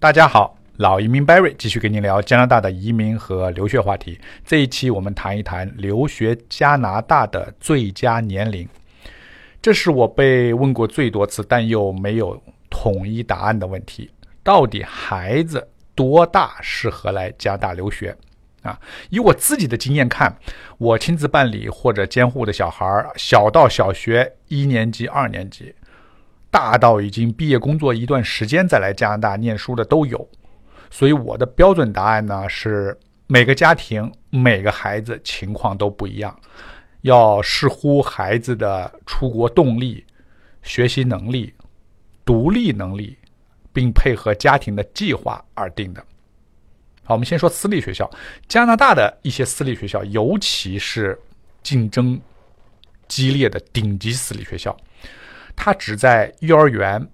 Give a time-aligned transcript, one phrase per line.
[0.00, 4.16] 大家好，老移民 Barry 继续跟您聊加拿大的移民和留学话题。
[4.46, 8.68] 这一期我们谈一谈留学加拿大的最佳年龄。
[9.60, 12.40] 这是我被问过最多次，但又没有
[12.70, 14.08] 统一答案的问题：
[14.44, 18.16] 到底孩子多大适合来加大留学？
[18.62, 18.78] 啊，
[19.10, 20.32] 以我自己的经验看，
[20.78, 25.74] 我亲自办理或者监护的小孩，小到小学一年级、二年级。
[26.50, 30.28] 大到已经毕业工作一段时间再来加拿大念书的都有，
[30.90, 36.34] 所以我的标准答案呢是每个家庭每个孩子情况都不一样，
[37.02, 40.04] 要视乎孩子的出国动力、
[40.62, 41.52] 学习能力、
[42.24, 43.18] 独立能力，
[43.72, 46.02] 并配合家庭的计划而定的。
[47.04, 48.10] 好，我们先说私立学校，
[48.48, 51.18] 加拿大的一些私立学校，尤其是
[51.62, 52.18] 竞争
[53.06, 54.74] 激烈的顶级私立学校。
[55.58, 57.06] 他只在幼儿园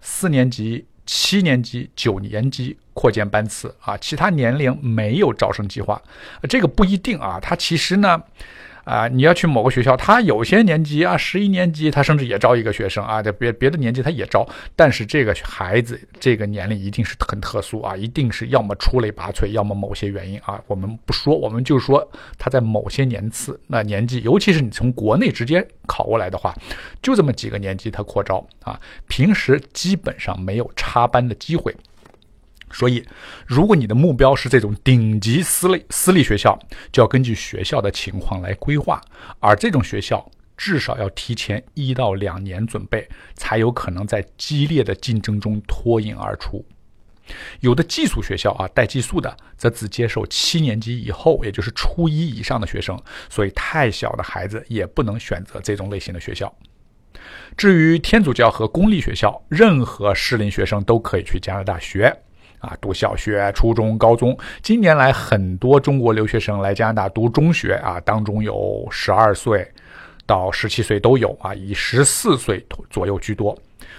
[0.00, 6.02] 四年级、七年级、九年级扩建班次啊，其他年龄没有招生计划。
[6.50, 8.22] 这个不一定啊，他其实呢。
[8.84, 14.46] 啊，你要去某个学校，他有些年级啊，十一年级他甚至也招一个学生啊，这别别的年级他也招，
[14.76, 22.06] 但是这个孩子这个年龄一定是很特殊啊，一定是要么出类拔萃，要么某些原因啊，我们不说，我们就说
[22.38, 26.54] 他在某些年次那年纪，尤其是你从国内直接考过来的话，
[27.02, 31.74] 就这么几个年级他扩招啊，平时基本上没有插班的机会。
[32.74, 33.02] 所以，
[33.46, 36.58] 如果你的目标是这种顶级私立私立学校，
[36.92, 39.00] 就要根据学校的情况来规划。
[39.38, 46.62] 而这种学校至少要提前一到两年准备，才有可能在激烈的竞争中脱颖而出。
[47.60, 56.54] 有的寄宿学校啊，带寄宿的，则只接受七年级以后，也就是初一以上的学生，所以太小的孩子也不能选择这种类型的学校。
[57.56, 62.14] 至于天主教和公立学校，任何适龄学生都可以去加拿大学。
[62.64, 64.36] 啊，读小学、初中、高中。
[64.62, 69.70] 近年来，很多中国留学生来加拿大读中学啊，当中有十二岁
[70.24, 73.56] 到十七岁都有啊，以十四岁左右居多。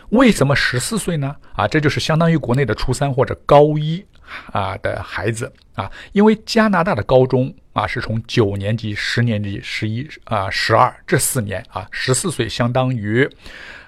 [0.10, 1.36] 为什么十四岁呢？
[1.54, 4.04] 啊，这就是相当于国内的初三或者高一
[4.52, 13.30] 啊的孩子啊，因为加拿大的高中啊是从九年级、十年级、十一啊、十二这四年啊，十四岁相当于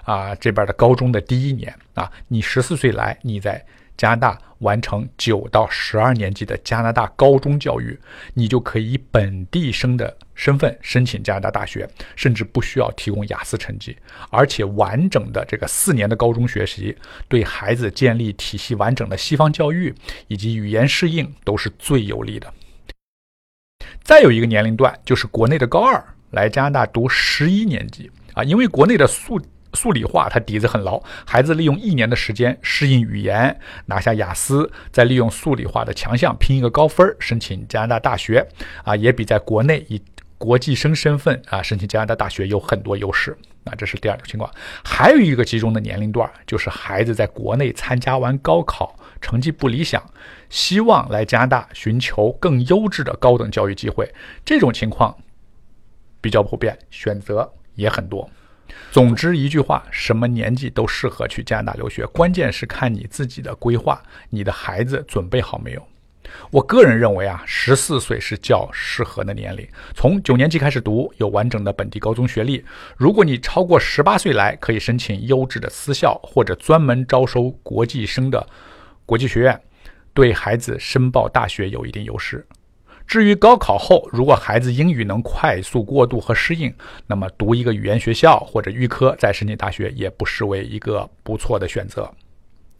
[0.04, 3.60] 啊这边的高中的第一年啊，你十四岁来，你在。
[3.96, 7.98] 加拿大完成九到十二年级的加拿大高中教育，
[8.34, 13.96] 你就可以以本地生的身份申请加拿大大学，甚至不需要提供雅思成绩，
[14.30, 16.96] 而且完整的这个四年的高中学习，
[17.28, 19.94] 对孩子建立体系完整的西方教育
[20.26, 22.52] 以及语言适应都是最有利的。
[24.02, 29.40] 再有一个年龄段就是国内的高二来加拿大读十一年级啊，因为国内的素。
[29.74, 31.02] 数理化，他底子很牢。
[31.26, 38.46] 孩子利用一年的时间适应语言，拿下雅思，再利用数理化的强项拼一个高分，申请加拿大大学
[38.84, 40.02] 啊，也比在国内以
[40.38, 43.36] 国际生身份啊申请加拿大大学有很多优势。
[43.64, 44.50] 那这是第二个情况。
[44.82, 50.02] 还有一个集中的年龄段，就是孩子在国内参加完高考，成绩不理想，
[50.48, 54.10] 希望来加拿大寻求更优质的高等教育机会。
[54.44, 55.14] 这种情况
[56.22, 58.30] 比较普遍，选择也很多。
[58.90, 65.82] 总之一句话，什么年纪都适合去加拿大留学，关键是看你自己的规划，你的孩子准备好没有。
[66.50, 72.62] 我个人认为啊，十四岁是较适合的年龄，从九年级开始读，有完整的本地高中学历。
[72.96, 78.46] 如果你超过十八岁来，可以申请优质的私校或者专门招收国际生的
[79.06, 79.58] 国际学院，
[80.12, 82.46] 对孩子申报大学有一定优势。
[83.08, 86.72] 至于高考后，如果孩子英语能快速过渡和适应，
[87.06, 92.08] 那么读一个语言学校或者预科再申请大学也不失为一个不错的选择。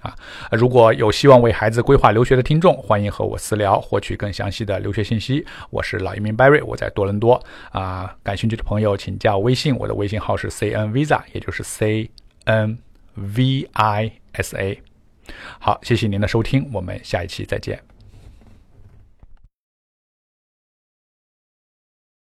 [0.01, 0.15] 啊，
[0.53, 5.45] 如果有希望为孩子规划留学的听众，欢迎和我私聊，获取更详细的留学信息。
[5.71, 7.43] 我是老移民 Barry，我在多伦多。
[7.71, 12.11] 啊，感兴趣的朋友请加我微信，我的微信号是 C N Visa，也就是 C
[12.45, 12.79] N
[13.15, 14.81] V I S A。
[15.59, 17.98] 好，谢谢您的收听，我们下一期再见。